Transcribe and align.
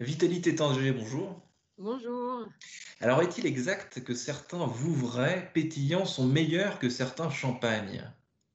Vitalité 0.00 0.52
Tétanger, 0.52 0.92
bonjour. 0.92 1.42
Bonjour. 1.76 2.46
Alors, 3.00 3.20
est-il 3.20 3.44
exact 3.44 4.02
que 4.02 4.14
certains 4.14 4.64
Vouvray 4.64 5.50
pétillants 5.52 6.06
sont 6.06 6.26
meilleurs 6.26 6.78
que 6.78 6.88
certains 6.88 7.28
champagnes? 7.28 8.10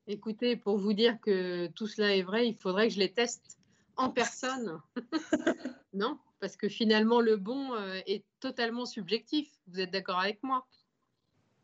Écoutez, 0.07 0.55
pour 0.55 0.79
vous 0.79 0.93
dire 0.93 1.19
que 1.21 1.67
tout 1.67 1.85
cela 1.85 2.15
est 2.15 2.23
vrai, 2.23 2.47
il 2.47 2.55
faudrait 2.55 2.87
que 2.87 2.95
je 2.95 2.99
les 2.99 3.13
teste 3.13 3.59
en 3.95 4.09
personne. 4.09 4.81
non 5.93 6.17
Parce 6.39 6.57
que 6.57 6.67
finalement, 6.67 7.21
le 7.21 7.37
bon 7.37 7.75
euh, 7.75 7.99
est 8.07 8.25
totalement 8.39 8.87
subjectif. 8.87 9.47
Vous 9.67 9.79
êtes 9.79 9.91
d'accord 9.91 10.19
avec 10.19 10.41
moi? 10.41 10.65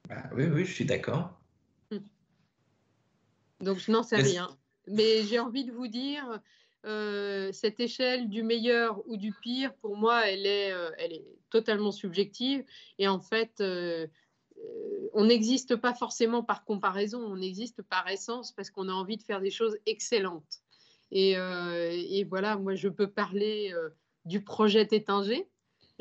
Bah 0.07 0.29
Oui, 0.35 0.45
oui, 0.45 0.63
je 0.63 0.73
suis 0.73 0.85
d'accord. 0.85 1.41
Donc, 3.61 3.79
je 3.79 3.91
n'en 3.91 4.03
sais 4.03 4.17
rien. 4.17 4.47
Mais 4.87 5.23
j'ai 5.23 5.39
envie 5.39 5.65
de 5.65 5.71
vous 5.71 5.87
dire, 5.87 6.39
euh, 6.85 7.51
cette 7.51 7.79
échelle 7.79 8.29
du 8.29 8.41
meilleur 8.41 9.07
ou 9.07 9.15
du 9.15 9.33
pire, 9.33 9.73
pour 9.75 9.95
moi, 9.95 10.27
elle 10.27 10.45
est, 10.45 10.71
euh, 10.71 10.89
totalement 11.49 11.91
subjective. 11.91 12.63
Et 12.97 13.07
en 13.07 13.19
fait, 13.19 13.61
euh, 13.61 14.07
on 15.13 15.25
n'existe 15.25 15.75
pas 15.75 15.93
forcément 15.93 16.43
par 16.43 16.65
comparaison, 16.65 17.19
on 17.19 17.41
existe 17.41 17.81
par 17.83 18.07
essence 18.07 18.51
parce 18.51 18.69
qu'on 18.69 18.89
a 18.89 18.93
envie 18.93 19.17
de 19.17 19.23
faire 19.23 19.41
des 19.41 19.51
choses 19.51 19.77
excellentes. 19.85 20.61
Et, 21.11 21.31
et 21.31 22.23
voilà, 22.23 22.55
moi, 22.55 22.75
je 22.75 22.87
peux 22.87 23.07
parler 23.07 23.73
du 24.23 24.41
projet 24.41 24.87
Tétinger. 24.87 25.49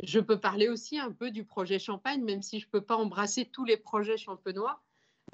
Je 0.05 0.21
peux 0.21 0.39
parler 0.39 0.69
aussi 0.69 1.01
un 1.01 1.11
peu 1.11 1.33
du 1.33 1.45
projet 1.45 1.81
Champagne, 1.81 2.23
même 2.23 2.43
si 2.43 2.61
je 2.61 2.67
ne 2.67 2.71
peux 2.71 2.81
pas 2.81 2.97
embrasser 2.97 3.45
tous 3.45 3.65
les 3.65 3.77
projets 3.77 4.17
champenois. 4.17 4.81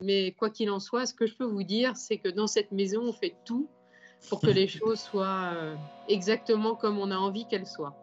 Mais 0.01 0.33
quoi 0.33 0.49
qu'il 0.49 0.71
en 0.71 0.80
soit, 0.80 1.05
ce 1.05 1.13
que 1.13 1.27
je 1.27 1.35
peux 1.35 1.45
vous 1.45 1.63
dire, 1.63 1.95
c'est 1.95 2.16
que 2.16 2.30
dans 2.30 2.47
cette 2.47 2.73
maison, 2.73 3.02
on 3.02 3.13
fait 3.13 3.37
tout 3.45 3.69
pour 4.29 4.41
que 4.41 4.48
les 4.48 4.69
choses 4.69 5.01
soient 5.01 5.52
euh, 5.55 5.75
exactement 6.09 6.74
comme 6.74 6.98
on 6.98 7.11
a 7.11 7.16
envie 7.16 7.47
qu'elles 7.47 7.66
soient. 7.66 7.95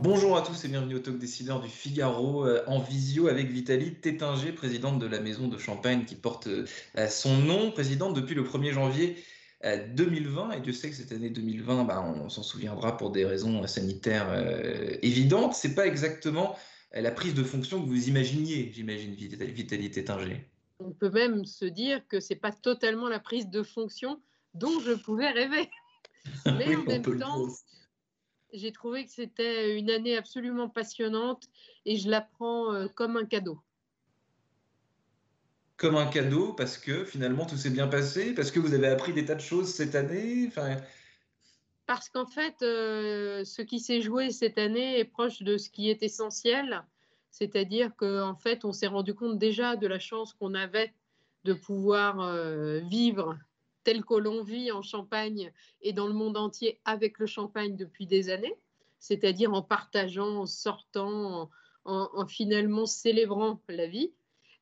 Bonjour 0.00 0.36
à 0.36 0.42
tous 0.42 0.64
et 0.64 0.68
bienvenue 0.68 0.94
au 0.94 1.00
Talk 1.00 1.18
Décideur 1.18 1.60
du 1.60 1.68
Figaro 1.68 2.46
euh, 2.46 2.62
en 2.68 2.78
visio 2.78 3.26
avec 3.26 3.50
Vitalie 3.50 3.94
Tétinger, 3.94 4.52
présidente 4.52 5.00
de 5.00 5.06
la 5.06 5.20
Maison 5.20 5.48
de 5.48 5.58
Champagne 5.58 6.04
qui 6.04 6.14
porte 6.14 6.46
euh, 6.46 7.08
son 7.08 7.36
nom, 7.36 7.72
présidente 7.72 8.14
depuis 8.14 8.34
le 8.34 8.44
1er 8.44 8.72
janvier 8.72 9.16
2020. 9.64 10.52
Et 10.52 10.60
Dieu 10.60 10.72
sait 10.72 10.88
que 10.88 10.94
cette 10.94 11.10
année 11.10 11.30
2020, 11.30 11.82
bah, 11.82 12.00
on 12.00 12.28
s'en 12.28 12.44
souviendra 12.44 12.96
pour 12.96 13.10
des 13.10 13.24
raisons 13.24 13.66
sanitaires 13.66 14.28
évidentes. 15.02 15.54
C'est 15.54 15.74
pas 15.74 15.84
exactement 15.84 16.56
la 16.92 17.10
prise 17.10 17.34
de 17.34 17.42
fonction 17.42 17.82
que 17.82 17.88
vous 17.88 18.08
imaginiez, 18.08 18.70
j'imagine, 18.72 19.14
Vitalité 19.14 20.04
Tinger. 20.04 20.44
On 20.80 20.92
peut 20.92 21.10
même 21.10 21.44
se 21.44 21.64
dire 21.64 22.06
que 22.08 22.20
ce 22.20 22.32
n'est 22.32 22.40
pas 22.40 22.52
totalement 22.52 23.08
la 23.08 23.18
prise 23.18 23.48
de 23.48 23.62
fonction 23.62 24.20
dont 24.54 24.80
je 24.80 24.92
pouvais 24.92 25.30
rêver. 25.30 25.70
Mais 26.46 26.74
en 26.76 26.84
même 26.84 27.18
temps, 27.18 27.48
j'ai 28.52 28.72
trouvé 28.72 29.04
que 29.04 29.10
c'était 29.10 29.78
une 29.78 29.90
année 29.90 30.16
absolument 30.16 30.68
passionnante 30.68 31.48
et 31.84 31.96
je 31.96 32.08
la 32.08 32.20
prends 32.20 32.72
euh, 32.72 32.86
comme 32.94 33.16
un 33.16 33.24
cadeau. 33.24 33.60
Comme 35.76 35.96
un 35.96 36.06
cadeau 36.06 36.54
parce 36.54 36.78
que 36.78 37.04
finalement 37.04 37.46
tout 37.46 37.56
s'est 37.56 37.70
bien 37.70 37.86
passé, 37.86 38.34
parce 38.34 38.50
que 38.50 38.58
vous 38.58 38.74
avez 38.74 38.88
appris 38.88 39.12
des 39.12 39.24
tas 39.24 39.34
de 39.34 39.40
choses 39.40 39.72
cette 39.72 39.94
année. 39.94 40.46
Enfin, 40.48 40.76
parce 41.88 42.10
qu'en 42.10 42.26
fait, 42.26 42.60
euh, 42.60 43.46
ce 43.46 43.62
qui 43.62 43.80
s'est 43.80 44.02
joué 44.02 44.30
cette 44.30 44.58
année 44.58 44.98
est 44.98 45.06
proche 45.06 45.42
de 45.42 45.56
ce 45.56 45.70
qui 45.70 45.88
est 45.88 46.02
essentiel, 46.02 46.84
c'est-à-dire 47.30 47.96
qu'en 47.96 48.34
fait, 48.34 48.66
on 48.66 48.72
s'est 48.72 48.88
rendu 48.88 49.14
compte 49.14 49.38
déjà 49.38 49.74
de 49.74 49.86
la 49.86 49.98
chance 49.98 50.34
qu'on 50.34 50.52
avait 50.52 50.92
de 51.44 51.54
pouvoir 51.54 52.20
euh, 52.20 52.80
vivre 52.80 53.38
tel 53.84 54.04
que 54.04 54.16
l'on 54.16 54.42
vit 54.42 54.70
en 54.70 54.82
Champagne 54.82 55.50
et 55.80 55.94
dans 55.94 56.06
le 56.06 56.12
monde 56.12 56.36
entier 56.36 56.78
avec 56.84 57.18
le 57.18 57.24
Champagne 57.24 57.74
depuis 57.74 58.06
des 58.06 58.28
années, 58.28 58.54
c'est-à-dire 58.98 59.54
en 59.54 59.62
partageant, 59.62 60.40
en 60.40 60.46
sortant, 60.46 61.48
en, 61.86 62.26
finalement 62.26 62.84
célébrant 62.84 63.62
la 63.70 63.86
vie. 63.86 64.12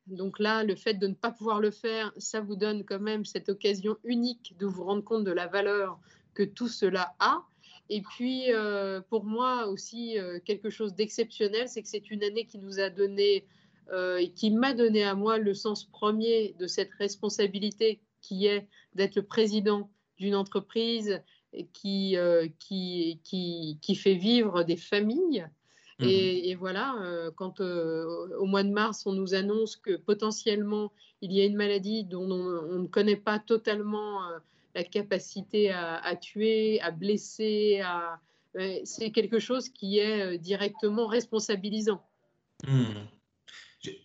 Donc 0.05 0.39
là, 0.39 0.63
le 0.63 0.77
fait 0.77 0.93
de 0.93 1.07
ne 1.07 1.13
pas 1.13 1.31
pouvoir 1.31 1.59
le 1.59 1.71
faire, 1.71 2.13
ça 2.15 2.39
vous 2.39 2.55
donne 2.55 2.85
quand 2.85 3.01
même 3.01 3.25
cette 3.25 3.49
occasion 3.49 3.97
unique 4.05 4.55
de 4.57 4.65
vous 4.65 4.85
rendre 4.85 5.03
compte 5.03 5.25
de 5.25 5.31
la 5.33 5.47
valeur 5.47 5.99
que 6.37 6.43
tout 6.43 6.67
cela 6.67 7.15
a. 7.17 7.41
Et 7.89 8.01
puis, 8.01 8.53
euh, 8.53 9.01
pour 9.09 9.23
moi 9.23 9.65
aussi, 9.67 10.19
euh, 10.19 10.39
quelque 10.45 10.69
chose 10.69 10.93
d'exceptionnel, 10.93 11.67
c'est 11.67 11.81
que 11.81 11.89
c'est 11.89 12.11
une 12.11 12.23
année 12.23 12.45
qui 12.45 12.59
nous 12.59 12.79
a 12.79 12.91
donné 12.91 13.43
euh, 13.91 14.17
et 14.17 14.29
qui 14.29 14.51
m'a 14.51 14.73
donné 14.73 15.03
à 15.03 15.15
moi 15.15 15.39
le 15.39 15.55
sens 15.55 15.85
premier 15.85 16.53
de 16.59 16.67
cette 16.67 16.93
responsabilité 16.99 17.99
qui 18.21 18.45
est 18.45 18.67
d'être 18.93 19.15
le 19.15 19.23
président 19.23 19.89
d'une 20.17 20.35
entreprise 20.35 21.21
qui, 21.73 22.15
qui, 22.59 23.19
qui, 23.23 23.79
qui, 23.81 23.95
fait 23.95 24.15
vivre 24.15 24.63
des 24.63 24.75
familles. 24.75 25.47
Mmh. 25.99 26.05
Et, 26.05 26.55
voilà, 26.55 26.95
quand 27.35 27.61
au 27.61 28.45
mois 28.45 28.63
de 28.63 28.69
mars, 28.69 29.05
on 29.05 29.13
nous 29.13 29.33
annonce 29.33 29.75
que 29.75 29.95
potentiellement 29.95 30.91
il 31.21 31.31
y 31.31 31.41
a 31.41 31.45
une 31.45 31.55
maladie 31.55 32.03
dont 32.03 32.29
on, 32.29 32.79
ne 32.79 32.87
connaît 32.87 33.15
pas 33.15 33.39
totalement 33.39 34.19
la 34.77 34.83
capacité 34.83 35.71
à, 35.71 36.15
tuer, 36.15 36.79
à 36.81 36.91
blesser, 36.91 37.81
à... 37.83 38.19
c'est 38.83 39.11
quelque 39.11 39.39
chose 39.39 39.69
qui 39.69 39.97
est 39.97 40.21
euh, 40.21 40.37
directement 40.37 41.07
responsabilisant. 41.07 42.01
Hmm. 42.67 43.07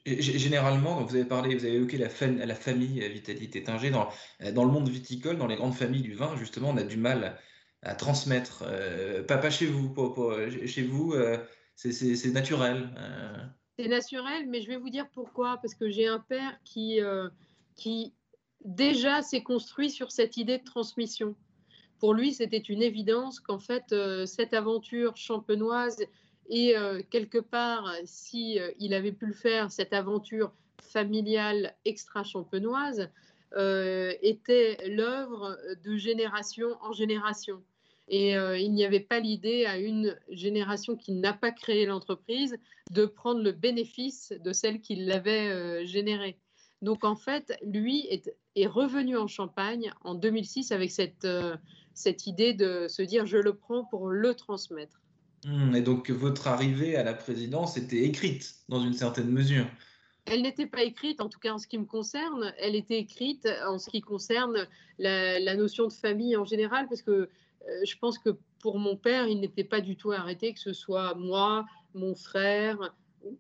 Généralement, 0.07 1.03
vous 1.03 1.15
avez 1.15 1.27
parlé, 1.27 1.55
vous 1.57 1.65
avez 1.65 1.75
évoqué 1.75 1.99
la, 1.99 2.09
la 2.47 2.55
famille 2.55 3.07
Vitalité 3.09 3.61
Tétinger. 3.61 3.91
Dans, 3.91 4.09
dans 4.53 4.65
le 4.65 4.71
monde 4.71 4.89
viticole, 4.89 5.37
dans 5.37 5.47
les 5.47 5.57
grandes 5.57 5.75
familles 5.75 6.03
du 6.03 6.15
vin, 6.15 6.37
justement, 6.37 6.71
on 6.71 6.77
a 6.79 6.85
du 6.85 6.97
mal 6.97 7.39
à 7.83 7.95
transmettre. 7.95 8.65
Euh, 8.67 9.25
pas, 9.25 9.51
chez 9.51 9.67
vous, 9.67 9.95
chez 10.67 10.83
vous, 10.83 11.13
euh, 11.13 11.37
c'est 11.75 12.33
naturel. 12.33 12.91
C'est 13.79 13.89
naturel, 13.89 14.47
mais 14.49 14.63
je 14.63 14.69
vais 14.69 14.77
vous 14.77 14.91
dire 14.91 15.09
pourquoi. 15.13 15.59
Parce 15.61 15.75
que 15.75 15.91
j'ai 15.91 16.07
un 16.07 16.21
père 16.21 16.55
qui, 16.65 17.01
qui 17.75 18.15
déjà 18.65 19.23
s'est 19.23 19.43
construit 19.43 19.91
sur 19.91 20.11
cette 20.11 20.37
idée 20.37 20.59
de 20.59 20.65
transmission. 20.65 21.35
Pour 22.03 22.15
lui, 22.15 22.33
c'était 22.33 22.59
une 22.59 22.83
évidence 22.83 23.39
qu'en 23.39 23.61
fait, 23.61 23.93
euh, 23.93 24.27
cette 24.27 24.55
aventure 24.55 25.17
champenoise 25.17 26.05
et 26.49 26.77
euh, 26.77 27.01
quelque 27.11 27.39
part, 27.39 27.89
si 28.05 28.59
euh, 28.59 28.73
il 28.81 28.93
avait 28.93 29.13
pu 29.13 29.27
le 29.27 29.33
faire, 29.33 29.71
cette 29.71 29.93
aventure 29.93 30.53
familiale 30.83 31.77
extra-champenoise 31.85 33.09
était 33.55 34.79
l'œuvre 34.89 35.59
de 35.85 35.97
génération 35.97 36.69
en 36.81 36.93
génération. 36.93 37.63
Et 38.09 38.33
il 38.33 38.73
n'y 38.73 38.85
avait 38.85 39.01
pas 39.01 39.21
l'idée 39.21 39.67
à 39.67 39.77
une 39.77 40.19
génération 40.31 40.97
qui 40.97 41.13
n'a 41.13 41.35
pas 41.35 41.51
créé 41.51 41.85
l'entreprise 41.85 42.57
de 42.91 43.05
prendre 43.05 43.43
le 43.43 43.53
bénéfice 43.53 44.33
de 44.43 44.53
celle 44.55 44.81
qui 44.81 44.97
l'avait 44.97 45.85
générée. 45.87 46.39
Donc 46.83 47.05
en 47.05 47.15
fait, 47.15 47.57
lui 47.63 48.07
est, 48.11 48.67
revenu 48.67 49.17
en 49.17 49.29
Champagne 49.29 49.93
en 50.03 50.15
2006 50.15 50.73
avec 50.73 50.91
cette, 50.91 51.25
euh, 51.25 51.57
cette 51.95 52.27
idée 52.27 52.53
de 52.53 52.87
se 52.89 53.03
dire 53.03 53.25
je 53.25 53.39
le 53.39 53.55
prends 53.55 53.85
pour 53.85 54.09
le 54.09 54.35
transmettre. 54.35 55.01
Hmm, 55.45 55.75
et 55.75 55.81
donc 55.81 56.11
votre 56.11 56.49
arrivée 56.49 56.97
à 56.97 57.05
la 57.05 57.15
présidence 57.15 57.77
était 57.77 58.03
écrite 58.03 58.57
dans 58.69 58.81
une 58.81 58.93
certaine 58.93 59.31
mesure. 59.31 59.67
Elle 60.27 60.43
n'était 60.43 60.67
pas 60.67 60.83
écrite, 60.83 61.21
en 61.21 61.29
tout 61.29 61.41
cas 61.41 61.53
en 61.53 61.59
ce 61.59 61.67
qui 61.67 61.79
me 61.79 61.85
concerne, 61.85 62.53
elle 62.59 62.77
était 62.77 62.99
écrite 62.99 63.49
en 63.67 63.79
ce 63.79 63.91
qui 63.91 64.01
concerne 64.01 64.69
la, 64.99 65.57
notion 65.57 65.89
de 65.89 65.93
famille 65.93 66.37
en 66.37 66.45
général, 66.45 66.87
parce 66.89 67.03
que 67.03 67.11
euh, 67.11 67.29
je 67.85 67.97
pense 67.99 68.19
que 68.19 68.37
pour 68.61 68.79
mon 68.79 68.97
père, 68.97 69.27
il 69.27 69.41
n'était 69.41 69.65
pas 69.65 69.81
du 69.81 69.97
tout 69.97 70.13
arrêté 70.13 70.55
que 70.55 70.61
ce 70.61 70.73
soit 70.73 71.15
moi, 71.15 71.65
mon 71.95 72.15
frère, 72.15 72.95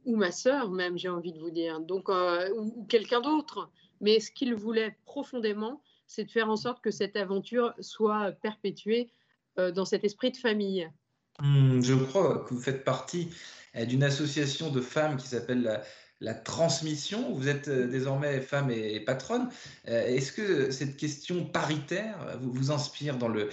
ou 0.04 0.16
ma 0.16 0.30
sœur 0.30 0.70
même, 0.70 0.98
j'ai 0.98 1.08
envie 1.08 1.32
de 1.32 1.38
vous 1.38 1.50
dire, 1.50 1.80
donc 1.80 2.08
euh, 2.08 2.48
ou, 2.56 2.84
quelqu'un 2.88 3.20
d'autre. 3.20 3.70
Mais 4.00 4.20
ce 4.20 4.30
qu'il 4.30 4.54
voulait 4.54 4.96
profondément, 5.06 5.80
c'est 6.06 6.24
de 6.24 6.30
faire 6.30 6.50
en 6.50 6.56
sorte 6.56 6.82
que 6.82 6.90
cette 6.90 7.16
aventure 7.16 7.74
soit 7.80 8.32
perpétuée 8.32 9.10
euh, 9.58 9.70
dans 9.70 9.84
cet 9.84 10.04
esprit 10.04 10.30
de 10.30 10.36
famille. 10.36 10.88
Hmm, 11.40 11.80
je 11.80 11.94
crois 11.94 12.40
que 12.40 12.54
vous 12.54 12.60
faites 12.60 12.84
partie 12.84 13.30
euh, 13.76 13.84
d'une 13.84 14.02
association 14.02 14.70
de 14.70 14.80
femmes 14.80 15.16
qui 15.16 15.28
s'appelle 15.28 15.82
la, 16.20 16.34
Transmission. 16.34 17.32
Vous 17.32 17.48
êtes 17.48 17.68
désormais 17.68 18.40
femme 18.40 18.70
et, 18.70 19.00
patronne. 19.00 19.48
Est-ce 19.86 20.30
que 20.30 20.70
cette 20.70 20.96
question 20.96 21.44
paritaire 21.44 22.38
vous, 22.40 22.52
vous 22.52 22.70
inspire 22.70 23.18
dans 23.18 23.26
le, 23.26 23.48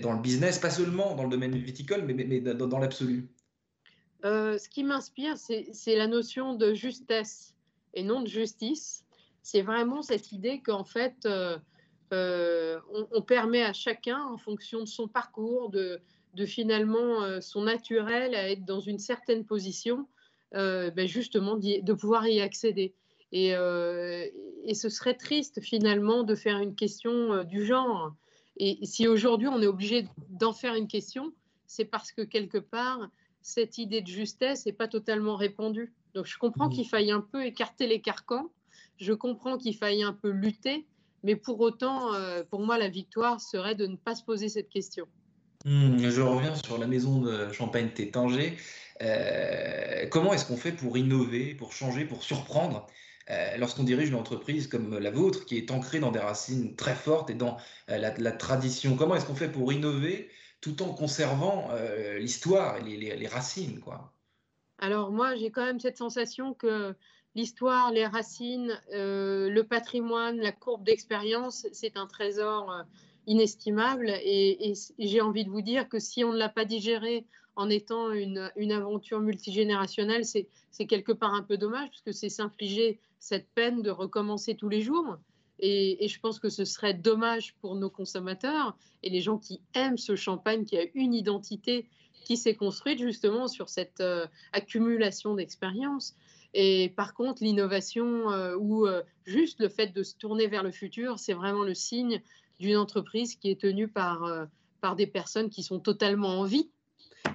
dans 0.00 0.12
le 0.12 0.20
business, 0.20 0.60
pas 0.60 0.70
seulement 0.70 1.16
dans 1.16 1.24
le 1.24 1.30
domaine 1.30 1.56
viticole, 1.56 2.04
mais, 2.04 2.14
mais, 2.14 2.40
dans 2.40 2.78
l'absolu 2.78 3.28
euh, 4.24 4.56
ce 4.56 4.68
qui 4.68 4.84
m'inspire, 4.84 5.36
c'est 5.36 5.96
la 5.96 6.06
notion 6.06 6.54
de 6.54 6.72
justesse 6.72 7.54
et 7.92 8.02
non 8.02 8.22
de 8.22 8.26
justice. 8.26 9.04
C'est 9.42 9.60
vraiment 9.60 10.00
cette 10.00 10.32
idée 10.32 10.60
qu'en 10.62 10.84
fait, 10.84 11.14
euh, 11.26 11.58
euh, 12.12 12.80
on, 13.12 13.20
permet 13.20 13.62
à 13.62 13.74
chacun, 13.74 14.22
en 14.24 14.38
fonction 14.38 14.80
de 14.80 14.86
son 14.86 15.08
parcours, 15.08 15.70
de, 15.70 16.00
finalement 16.46 17.40
son 17.40 17.62
naturel 17.62 18.34
à 18.34 18.50
être 18.50 18.64
dans 18.64 18.80
une 18.80 18.98
certaine 18.98 19.44
position, 19.44 20.08
ben 20.52 21.06
justement 21.06 21.56
de 21.56 21.92
pouvoir 21.92 22.26
y 22.26 22.40
accéder. 22.40 22.94
Et, 23.30 23.50
et, 23.50 24.74
ce 24.74 24.88
serait 24.88 25.14
triste 25.14 25.60
finalement 25.60 26.22
de 26.22 26.34
faire 26.34 26.58
une 26.58 26.74
question 26.74 27.44
du 27.44 27.64
genre. 27.64 28.14
Et 28.56 28.84
si 28.84 29.06
aujourd'hui 29.06 29.48
on 29.48 29.60
est 29.60 29.66
obligé 29.66 30.08
d'en 30.30 30.52
faire 30.52 30.74
une 30.74 30.88
question, 30.88 31.32
c'est 31.66 31.84
parce 31.84 32.10
que 32.10 32.22
quelque 32.22 32.58
part, 32.58 33.10
cette 33.44 33.76
idée 33.76 34.00
de 34.00 34.06
justesse 34.06 34.64
n'est 34.64 34.72
pas 34.72 34.88
totalement 34.88 35.36
répandue. 35.36 35.92
Donc 36.14 36.24
je 36.24 36.38
comprends 36.38 36.68
mmh. 36.68 36.72
qu'il 36.72 36.88
faille 36.88 37.10
un 37.12 37.20
peu 37.20 37.44
écarter 37.44 37.86
les 37.86 38.00
carcans, 38.00 38.50
je 38.98 39.12
comprends 39.12 39.58
qu'il 39.58 39.76
faille 39.76 40.02
un 40.02 40.14
peu 40.14 40.30
lutter, 40.30 40.86
mais 41.22 41.36
pour 41.36 41.60
autant, 41.60 42.14
euh, 42.14 42.42
pour 42.42 42.60
moi, 42.60 42.78
la 42.78 42.88
victoire 42.88 43.40
serait 43.40 43.74
de 43.74 43.86
ne 43.86 43.96
pas 43.96 44.14
se 44.14 44.24
poser 44.24 44.48
cette 44.48 44.70
question. 44.70 45.06
Mmh, 45.66 46.08
je 46.08 46.22
reviens 46.22 46.54
sur 46.54 46.78
la 46.78 46.86
maison 46.86 47.20
de 47.20 47.52
Champagne-Tétanger. 47.52 48.56
Euh, 49.02 50.06
comment 50.10 50.32
est-ce 50.32 50.46
qu'on 50.46 50.56
fait 50.56 50.72
pour 50.72 50.96
innover, 50.96 51.54
pour 51.54 51.72
changer, 51.72 52.06
pour 52.06 52.22
surprendre 52.22 52.86
euh, 53.30 53.56
lorsqu'on 53.58 53.84
dirige 53.84 54.08
une 54.08 54.14
entreprise 54.14 54.68
comme 54.68 54.98
la 54.98 55.10
vôtre, 55.10 55.44
qui 55.44 55.58
est 55.58 55.70
ancrée 55.70 56.00
dans 56.00 56.12
des 56.12 56.18
racines 56.18 56.76
très 56.76 56.94
fortes 56.94 57.28
et 57.28 57.34
dans 57.34 57.58
la, 57.88 58.32
tradition? 58.32 58.96
Comment 58.96 59.16
est-ce 59.16 59.26
qu'on 59.26 59.34
fait 59.34 59.52
pour 59.52 59.70
innover 59.70 60.30
tout 60.64 60.82
en 60.82 60.94
conservant 60.94 61.68
l'histoire 62.18 62.78
et 62.78 62.96
les, 62.96 63.28
racines 63.28 63.80
quoi 63.80 64.10
Alors 64.78 65.12
moi, 65.12 65.36
j'ai 65.36 65.50
quand 65.50 65.64
même 65.64 65.78
cette 65.78 65.98
sensation 65.98 66.54
que 66.54 66.96
l'histoire, 67.34 67.92
les 67.92 68.06
racines, 68.06 68.80
euh, 68.92 69.50
le 69.50 69.64
patrimoine, 69.64 70.38
la 70.38 70.52
courbe 70.52 70.84
d'expérience, 70.84 71.66
c'est 71.72 71.96
un 71.96 72.06
trésor 72.06 72.70
euh, 72.70 72.82
inestimable. 73.26 74.10
Et, 74.22 74.74
j'ai 74.98 75.20
envie 75.20 75.44
de 75.44 75.50
vous 75.50 75.62
dire 75.62 75.88
que 75.88 75.98
si 75.98 76.24
on 76.24 76.32
ne 76.32 76.38
l'a 76.38 76.48
pas 76.48 76.64
digéré 76.64 77.26
en 77.56 77.70
étant 77.70 78.10
une, 78.10 78.50
aventure 78.72 79.20
multigénérationnelle, 79.20 80.24
c'est 80.24 80.86
quelque 80.86 81.12
part 81.12 81.34
un 81.34 81.42
peu 81.42 81.56
dommage, 81.56 81.88
parce 81.90 82.02
que 82.02 82.12
c'est 82.12 82.28
s'infliger 82.28 82.98
cette 83.20 83.48
peine 83.54 83.80
de 83.80 83.90
recommencer 83.90 84.56
tous 84.56 84.68
les 84.68 84.80
jours. 84.80 85.18
Et, 85.60 86.08
je 86.08 86.20
pense 86.20 86.38
que 86.38 86.48
ce 86.48 86.64
serait 86.64 86.94
dommage 86.94 87.54
pour 87.60 87.76
nos 87.76 87.90
consommateurs 87.90 88.76
et 89.02 89.10
les 89.10 89.20
gens 89.20 89.38
qui 89.38 89.60
aiment 89.74 89.98
ce 89.98 90.16
champagne 90.16 90.64
qui 90.64 90.76
a 90.76 90.84
une 90.94 91.14
identité 91.14 91.86
qui 92.24 92.36
s'est 92.36 92.54
construite 92.54 92.98
justement 92.98 93.48
sur 93.48 93.68
cette 93.68 94.00
euh, 94.00 94.26
accumulation 94.52 95.34
d'expérience. 95.34 96.16
Et 96.54 96.92
par 96.96 97.14
contre, 97.14 97.42
l'innovation 97.42 98.30
euh, 98.30 98.56
ou 98.56 98.86
euh, 98.86 99.02
juste 99.26 99.60
le 99.60 99.68
fait 99.68 99.88
de 99.88 100.02
se 100.02 100.16
tourner 100.16 100.46
vers 100.46 100.62
le 100.62 100.72
futur, 100.72 101.18
c'est 101.18 101.34
vraiment 101.34 101.62
le 101.62 101.74
signe 101.74 102.22
d'une 102.58 102.76
entreprise 102.76 103.36
qui 103.36 103.50
est 103.50 103.60
tenue 103.60 103.88
par, 103.88 104.46
par 104.80 104.94
des 104.94 105.08
personnes 105.08 105.50
qui 105.50 105.62
sont 105.62 105.80
totalement 105.80 106.40
en 106.40 106.44
vie. 106.44 106.70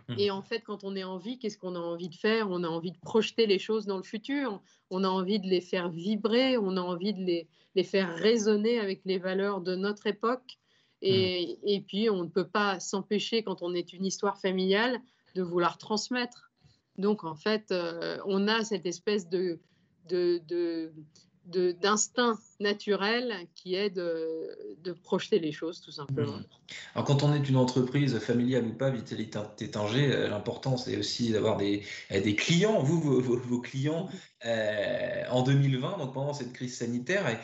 Mmh. 0.09 0.15
Et 0.17 0.31
en 0.31 0.41
fait, 0.41 0.61
quand 0.61 0.83
on 0.83 0.95
est 0.95 1.03
en 1.03 1.17
vie, 1.17 1.37
qu'est-ce 1.37 1.57
qu'on 1.57 1.75
a 1.75 1.79
envie 1.79 2.09
de 2.09 2.15
faire? 2.15 2.49
On 2.49 2.63
a 2.63 2.67
envie 2.67 2.91
de 2.91 2.97
projeter 2.97 3.45
les 3.45 3.59
choses 3.59 3.85
dans 3.85 3.97
le 3.97 4.03
futur, 4.03 4.61
on 4.89 5.03
a 5.03 5.07
envie 5.07 5.39
de 5.39 5.47
les 5.47 5.61
faire 5.61 5.89
vibrer, 5.89 6.57
on 6.57 6.75
a 6.77 6.81
envie 6.81 7.13
de 7.13 7.21
les, 7.21 7.47
les 7.75 7.83
faire 7.83 8.13
résonner 8.15 8.79
avec 8.79 9.01
les 9.05 9.19
valeurs 9.19 9.61
de 9.61 9.75
notre 9.75 10.07
époque. 10.07 10.57
Et, 11.01 11.57
mmh. 11.63 11.67
et 11.67 11.81
puis, 11.81 12.09
on 12.09 12.23
ne 12.23 12.29
peut 12.29 12.47
pas 12.47 12.79
s'empêcher, 12.79 13.43
quand 13.43 13.61
on 13.61 13.73
est 13.73 13.93
une 13.93 14.05
histoire 14.05 14.37
familiale, 14.37 14.99
de 15.35 15.43
vouloir 15.43 15.77
transmettre. 15.77 16.51
Donc, 16.97 17.23
en 17.23 17.35
fait, 17.35 17.71
euh, 17.71 18.17
on 18.25 18.47
a 18.47 18.63
cette 18.63 18.85
espèce 18.85 19.29
de, 19.29 19.59
d'instinct 21.49 22.37
naturel 22.59 23.47
qui 23.55 23.75
est 23.75 23.89
de, 23.89 24.93
projeter 25.03 25.39
les 25.39 25.51
choses, 25.51 25.81
tout 25.81 25.91
simplement. 25.91 26.37
Mmh. 26.37 26.45
Alors, 26.95 27.07
quand 27.07 27.23
on 27.23 27.33
est 27.33 27.47
une 27.47 27.57
entreprise 27.57 28.17
familiale 28.19 28.65
ou 28.65 28.73
pas, 28.73 28.89
Vitalité 28.89 29.39
Tétanger, 29.55 30.11
euh, 30.11 30.27
l'important, 30.27 30.77
c'est 30.77 30.97
aussi 30.97 31.31
d'avoir 31.31 31.57
des, 31.57 31.83
euh, 32.11 32.21
des 32.21 32.35
clients. 32.35 32.81
Vous, 32.81 32.99
vos, 32.99 33.61
clients, 33.61 34.09
en 34.43 35.43
2020, 35.43 35.97
donc 35.97 36.13
pendant 36.13 36.33
cette 36.33 36.53
crise 36.53 36.77
sanitaire, 36.77 37.39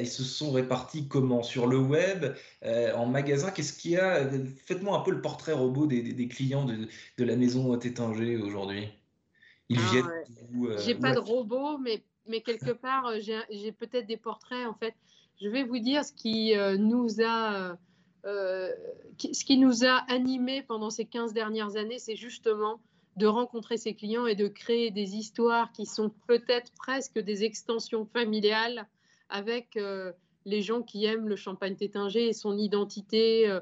ils 0.00 0.08
se 0.08 0.24
sont 0.24 0.50
répartis 0.50 1.06
comment? 1.08 1.42
Sur 1.42 1.66
le 1.66 1.78
web, 1.78 2.34
en 2.64 3.06
magasin 3.06 3.50
Qu'est-ce 3.50 3.72
qu'il 3.72 3.92
y 3.92 3.96
a? 3.96 4.28
Faites-moi 4.66 4.98
un 4.98 5.00
peu 5.00 5.10
le 5.10 5.20
portrait 5.20 5.52
robot 5.52 5.86
des, 5.86 6.28
clients 6.28 6.64
de, 6.64 6.88
de 7.18 7.24
la 7.24 7.36
maison 7.36 7.76
Tétanger 7.76 8.36
aujourd'hui. 8.36 8.88
Ils 9.68 9.78
ah 9.78 9.90
viennent 9.92 10.70
euh, 10.70 10.78
J'ai 10.84 10.94
pas 10.94 11.14
de 11.14 11.18
robot, 11.18 11.78
mais, 11.78 12.02
mais 12.28 12.40
quelque 12.40 12.72
part, 12.72 13.06
euh, 13.06 13.18
j'ai 13.50 13.72
peut-être 13.72 14.06
des 14.06 14.16
portraits. 14.16 14.66
En 14.66 14.74
fait, 14.74 14.94
je 15.40 15.48
vais 15.48 15.64
vous 15.64 15.78
dire 15.78 16.04
ce 16.04 16.12
qui 16.12 16.56
euh, 16.56 16.76
nous 16.76 17.20
a. 17.22 17.76
ce 18.24 19.44
qui 19.44 19.56
nous 19.56 19.84
a 19.84 20.04
animés 20.08 20.62
pendant 20.62 20.90
ces 20.90 21.04
15 21.04 21.32
dernières 21.32 21.76
années, 21.76 21.98
c'est 21.98 22.16
justement 22.16 22.80
de 23.16 23.26
rencontrer 23.26 23.76
ces 23.78 23.94
clients 23.94 24.26
et 24.26 24.36
de 24.36 24.46
créer 24.46 24.90
des 24.90 25.16
histoires 25.16 25.72
qui 25.72 25.86
sont 25.86 26.12
peut-être 26.28 26.72
presque 26.76 27.18
des 27.18 27.42
extensions 27.42 28.06
familiales 28.06 28.86
avec 29.28 29.76
les 30.44 30.62
gens 30.62 30.82
qui 30.82 31.04
aiment 31.04 31.28
le 31.28 31.34
champagne 31.34 31.74
tétinger 31.74 32.28
et 32.28 32.32
son 32.32 32.56
identité, 32.56 33.58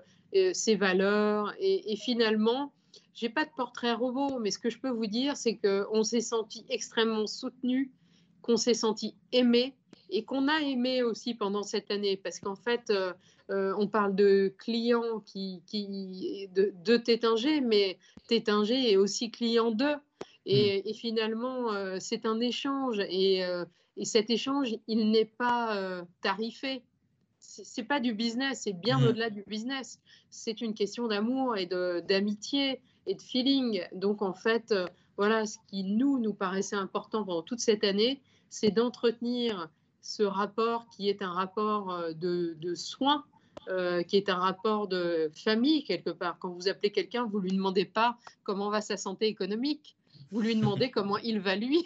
ses 0.53 0.75
valeurs. 0.75 1.55
Et, 1.59 1.93
et 1.93 1.97
finalement, 1.97 2.73
j'ai 3.17 3.31
pas 3.31 3.47
de 3.47 3.51
portrait 3.57 3.95
robot, 3.95 4.39
mais 4.39 4.51
ce 4.51 4.59
que 4.59 4.69
je 4.69 4.79
peux 4.79 4.91
vous 4.91 5.07
dire, 5.07 5.37
c'est 5.37 5.57
qu'on 5.57 6.03
s'est 6.03 6.21
senti 6.21 6.67
extrêmement 6.69 7.27
soutenu, 7.27 7.91
qu'on 8.47 8.57
s'est 8.57 8.75
senti 8.75 9.15
aimé 9.33 9.75
et 10.09 10.25
qu'on 10.25 10.47
a 10.47 10.61
aimé 10.61 11.03
aussi 11.03 11.35
pendant 11.35 11.65
cette 11.65 11.91
année, 11.91 12.17
parce 12.17 12.39
qu'en 12.39 12.55
fait, 12.55 12.91
euh, 12.91 13.13
euh, 13.51 13.75
on 13.77 13.89
parle 13.89 14.15
de 14.15 14.55
clients 14.57 15.21
qui, 15.25 15.63
qui 15.67 16.49
de, 16.55 16.73
de 16.85 16.97
Tétinger, 16.97 17.61
mais 17.61 17.99
Tétinger 18.29 18.93
est 18.93 18.97
aussi 18.97 19.33
client 19.33 19.73
d'eux. 19.73 19.97
Et, 20.47 20.85
mm. 20.87 20.95
finalement, 20.95 21.73
euh, 21.73 21.97
c'est 21.99 22.25
un 22.25 22.39
échange. 22.39 23.01
Et, 23.01 23.43
et, 23.97 24.05
cet 24.05 24.31
échange, 24.31 24.77
il 24.87 25.11
n'est 25.11 25.25
pas 25.25 26.05
tarifé. 26.23 26.83
C'est 27.41 27.85
pas 27.85 28.01
du 28.01 28.15
business, 28.15 28.61
c'est 28.63 28.73
bien 28.73 29.01
mm. 29.01 29.07
au-delà 29.09 29.31
du 29.31 29.43
business. 29.49 30.01
C'est 30.31 30.61
une 30.61 30.75
question 30.75 31.09
d'amour 31.09 31.57
et 31.57 31.67
d'amitié 31.67 32.81
et 33.09 33.15
de 33.17 33.23
feeling. 33.23 33.83
Donc 33.93 34.23
en 34.23 34.35
fait, 34.35 34.73
voilà, 35.17 35.47
ce 35.47 35.59
qui 35.69 35.83
nous, 35.83 36.19
nous 36.19 36.35
paraissait 36.35 36.77
important 36.77 37.25
pendant 37.25 37.43
toute 37.43 37.61
cette 37.61 37.85
année, 37.85 38.21
c'est 38.49 38.71
d'entretenir 38.71 39.69
ce 40.01 40.23
rapport 40.23 40.87
qui 40.89 41.09
est 41.09 41.23
un 41.23 41.33
rapport 41.33 41.91
euh, 41.91 42.13
de, 42.13 42.57
de 42.61 42.75
soins, 42.75 43.25
euh, 43.69 44.03
qui 44.05 44.17
est 44.17 44.29
un 44.29 44.37
rapport 44.37 44.87
de 44.87 45.31
famille 45.35 45.83
quelque 45.83 46.11
part. 46.11 46.39
Quand 46.39 46.51
vous 46.51 46.69
appelez 46.69 46.93
quelqu'un, 46.93 47.27
vous 47.27 47.41
lui 47.41 47.51
demandez 47.51 47.85
pas 47.85 48.17
comment 48.45 48.71
va 48.71 48.81
sa 48.81 48.97
santé 48.97 49.27
économique, 49.27 49.97
vous 50.31 50.41
lui 50.41 50.55
demandez 50.55 50.91
comment 50.93 51.19
il 51.19 51.41
va 51.41 51.57
lui. 51.57 51.85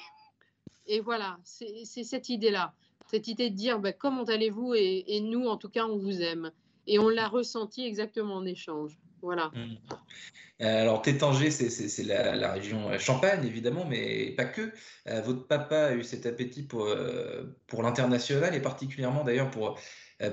Et 0.87 1.01
voilà, 1.01 1.39
c'est 1.45 1.85
cette 1.87 2.29
idée-là, 2.29 2.75
cette 3.07 3.29
idée 3.29 3.49
de 3.49 3.55
dire 3.55 3.79
bah, 3.79 3.93
comment 3.93 4.25
allez-vous 4.25 4.75
et, 4.75 5.05
et, 5.07 5.21
nous, 5.21 5.47
en 5.47 5.57
tout 5.57 5.69
cas, 5.71 5.87
on 5.87 5.97
vous 5.97 6.21
aime. 6.21 6.51
Et 6.87 6.99
on 6.99 7.09
l'a 7.09 7.29
ressenti 7.29 7.85
exactement 7.87 8.35
en 8.35 8.45
échange. 8.45 8.99
Voilà. 9.23 9.50
Mmh. 9.55 9.77
Euh, 10.62 10.83
alors, 10.83 11.00
Tétanger, 11.03 11.50
c'est 11.50 12.03
la, 12.05 12.53
région 12.53 12.91
euh, 12.91 12.99
Champagne, 12.99 13.45
évidemment, 13.47 13.87
mais 13.87 14.33
pas 14.33 14.45
que. 14.45 14.73
Euh, 15.09 15.21
votre 15.23 15.47
papa 15.47 15.87
a 15.87 15.95
eu 15.95 16.05
cet 16.05 16.27
appétit 16.27 16.62
pour, 16.62 16.89
pour 17.67 17.83
l'international 17.83 18.55
et 18.55 18.61
particulièrement 18.61 19.25
d'ailleurs 19.25 19.50
pour, 19.50 19.79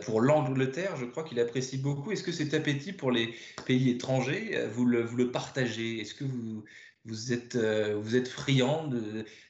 pour 0.02 0.22
l'Angleterre. 0.22 0.98
Je 0.98 1.06
crois 1.06 1.24
qu'il 1.24 1.40
apprécie 1.40 1.78
beaucoup. 1.78 2.12
Est-ce 2.12 2.24
que 2.24 2.32
cet 2.32 2.54
appétit 2.54 2.94
pour 2.94 3.12
les 3.12 3.34
pays 3.66 3.90
étrangers, 3.90 4.68
vous 4.72 4.86
le, 4.86 5.02
vous 5.02 5.16
le 5.16 5.32
partagez? 5.32 6.02
Est-ce 6.02 6.14
que 6.14 6.26
vous, 6.26 6.66
vous, 7.06 7.32
êtes, 7.32 7.56
vous 7.56 8.16
êtes 8.16 8.28
friand 8.28 8.90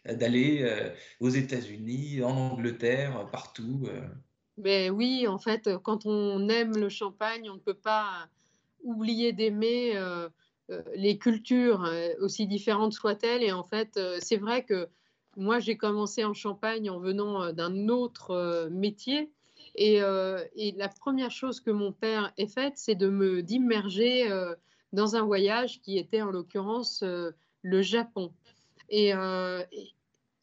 d'aller 0.06 0.92
aux 1.20 1.30
États-Unis, 1.30 2.22
en 2.24 2.38
Angleterre, 2.38 3.28
partout 3.32 3.88
mais 4.60 4.90
oui, 4.90 5.28
en 5.28 5.38
fait, 5.38 5.70
quand 5.84 6.08
on 6.08 6.50
aime 6.50 6.76
le 6.76 6.90
champagne, 6.90 7.48
on 7.48 7.54
ne 7.54 7.60
peut 7.60 7.76
pas 7.76 8.28
oublier 8.84 9.34
d'aimer 9.34 9.96
euh, 9.96 10.30
euh, 10.70 10.82
les 10.96 11.18
cultures, 11.18 11.84
euh, 11.86 12.10
aussi 12.20 12.48
différentes 12.48 12.94
soient-elles. 12.94 13.44
Et 13.44 13.52
en 13.52 13.64
fait, 13.64 14.00
c'est 14.20 14.38
vrai 14.38 14.64
que 14.64 14.88
moi, 15.36 15.60
j'ai 15.60 15.78
commencé 15.78 16.24
en 16.24 16.34
Champagne 16.34 16.90
en 16.90 17.00
venant 17.00 17.54
d'un 17.54 17.90
autre 17.90 18.70
métier. 18.72 19.30
Et, 19.76 20.00
la 20.00 20.90
première 21.00 21.30
chose 21.30 21.60
que 21.60 21.70
mon 21.70 21.92
père 21.92 22.34
ait 22.38 22.48
faite, 22.48 22.74
c'est 22.76 22.96
de 22.96 23.08
me 23.08 23.44
d'immerger 23.44 24.28
dans 24.94 25.16
un 25.16 25.22
voyage 25.22 25.80
qui 25.82 26.00
était 26.00 26.24
en 26.24 26.32
l'occurrence 26.32 27.04
le 27.62 27.82
Japon. 27.84 28.34
Et, 28.90 29.12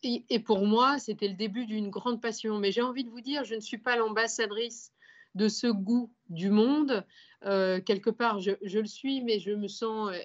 et, 0.04 0.24
et, 0.30 0.38
pour 0.38 0.64
moi, 0.64 1.00
c'était 1.00 1.26
le 1.26 1.34
début 1.34 1.66
d'une 1.66 1.90
grande 1.90 2.22
passion. 2.22 2.60
Mais 2.60 2.70
j'ai 2.70 2.82
envie 2.82 3.02
de 3.02 3.10
vous 3.10 3.20
dire, 3.20 3.42
je 3.42 3.56
ne 3.56 3.60
suis 3.60 3.78
pas 3.78 3.96
l'ambassadrice 3.96 4.92
de 5.34 5.48
ce 5.48 5.66
goût 5.66 6.12
du 6.28 6.50
monde. 6.50 7.04
Euh, 7.46 7.80
quelque 7.80 8.10
part, 8.10 8.40
je, 8.40 8.52
le 8.78 8.86
suis, 8.86 9.22
mais 9.22 9.38
je 9.38 9.52
me 9.52 9.68
sens 9.68 10.10
euh, 10.10 10.18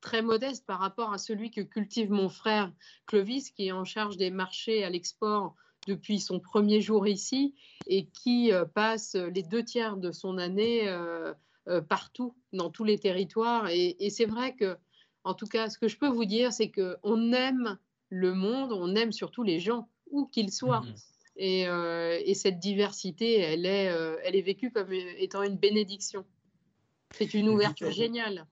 très 0.00 0.22
modeste 0.22 0.66
par 0.66 0.80
rapport 0.80 1.12
à 1.12 1.18
celui 1.18 1.50
que 1.50 1.60
cultive 1.60 2.10
mon 2.10 2.28
frère 2.28 2.72
Clovis, 3.06 3.50
qui 3.50 3.68
est 3.68 3.72
en 3.72 3.84
charge 3.84 4.16
des 4.16 4.30
marchés 4.30 4.84
à 4.84 4.90
l'export 4.90 5.54
depuis 5.86 6.18
son 6.18 6.40
premier 6.40 6.80
jour 6.80 7.06
ici 7.06 7.54
et 7.86 8.06
qui 8.06 8.52
euh, 8.52 8.64
passe 8.64 9.14
les 9.14 9.44
deux 9.44 9.64
tiers 9.64 9.96
de 9.96 10.10
son 10.10 10.38
année 10.38 10.92
partout, 11.88 12.34
dans 12.52 12.70
tous 12.70 12.84
les 12.84 12.98
territoires. 12.98 13.68
Et, 13.70 14.10
c'est 14.10 14.26
vrai 14.26 14.54
que, 14.54 14.76
en 15.24 15.34
tout 15.34 15.46
cas, 15.46 15.68
ce 15.68 15.78
que 15.78 15.88
je 15.88 15.98
peux 15.98 16.08
vous 16.08 16.24
dire, 16.24 16.52
c'est 16.52 16.70
qu'on 16.70 17.32
aime 17.32 17.78
le 18.08 18.34
monde, 18.34 18.72
on 18.72 18.94
aime 18.94 19.12
surtout 19.12 19.42
les 19.42 19.58
gens, 19.58 19.88
où 20.10 20.26
qu'ils 20.26 20.52
soient. 20.52 20.82
Mmh 20.82 20.94
Et, 21.38 21.62
et 21.62 22.34
cette 22.34 22.60
diversité, 22.60 23.40
elle 23.40 23.66
est, 23.66 23.92
elle 24.24 24.36
est 24.36 24.42
vécue 24.42 24.70
comme 24.70 24.92
étant 24.92 25.42
une 25.42 25.56
bénédiction. 25.56 26.24
C'est 27.12 27.34
une 27.34 27.48
ouverture 27.48 27.90
géniale. 27.90 28.46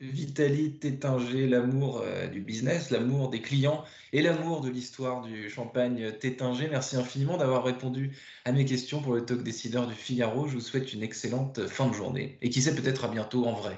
Vitaly 0.00 0.78
Tétinger, 0.78 1.48
l'amour 1.48 2.02
euh, 2.04 2.28
du 2.28 2.40
business, 2.40 2.90
l'amour 2.90 3.30
des 3.30 3.42
clients 3.42 3.84
et 4.12 4.22
l'amour 4.22 4.60
de 4.60 4.70
l'histoire 4.70 5.22
du 5.22 5.50
champagne 5.50 6.12
Tétinger. 6.12 6.68
Merci 6.68 6.96
infiniment 6.96 7.36
d'avoir 7.36 7.64
répondu 7.64 8.16
à 8.44 8.52
mes 8.52 8.64
questions 8.64 9.02
pour 9.02 9.14
le 9.14 9.24
talk 9.24 9.42
décideur 9.42 9.88
du 9.88 9.94
Figaro. 9.94 10.46
Je 10.46 10.54
vous 10.54 10.60
souhaite 10.60 10.92
une 10.92 11.02
excellente 11.02 11.66
fin 11.66 11.88
de 11.88 11.94
journée 11.94 12.38
et 12.42 12.48
qui 12.48 12.62
sait 12.62 12.76
peut-être 12.76 13.04
à 13.04 13.08
bientôt 13.08 13.44
en 13.46 13.54
vrai. 13.54 13.76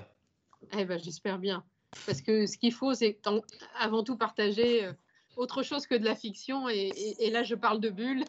Eh 0.77 0.85
ben, 0.85 0.99
j'espère 0.99 1.39
bien. 1.39 1.65
Parce 2.07 2.21
que 2.21 2.47
ce 2.47 2.59
qu'il 2.59 2.73
faut, 2.73 2.93
c'est 2.93 3.19
avant 3.79 4.05
tout 4.05 4.17
partager 4.17 4.85
euh, 4.85 4.93
autre 5.37 5.63
chose 5.63 5.87
que 5.87 5.95
de 5.95 6.05
la 6.05 6.15
fiction. 6.15 6.69
Et, 6.69 6.93
et 7.19 7.31
là, 7.31 7.45
je 7.45 7.55
parle 7.55 7.81
de 7.81 7.89
bulles. 7.89 8.25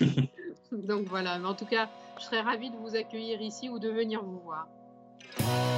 Donc 0.72 1.08
voilà. 1.08 1.40
Mais 1.40 1.48
en 1.48 1.54
tout 1.54 1.66
cas, 1.66 1.90
je 2.20 2.24
serais 2.24 2.40
ravie 2.40 2.70
de 2.70 2.76
vous 2.76 2.94
accueillir 2.94 3.42
ici 3.42 3.68
ou 3.68 3.80
de 3.80 3.88
venir 3.88 4.22
vous 4.22 4.38
voir. 4.38 4.68
Oh. 5.40 5.75